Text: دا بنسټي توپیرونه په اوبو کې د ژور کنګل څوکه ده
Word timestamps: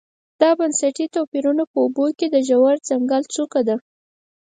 دا 0.41 0.49
بنسټي 0.59 1.05
توپیرونه 1.15 1.63
په 1.71 1.77
اوبو 1.83 2.05
کې 2.17 2.27
د 2.29 2.35
ژور 2.47 2.75
کنګل 2.89 3.23
څوکه 3.33 3.61
ده 3.67 3.75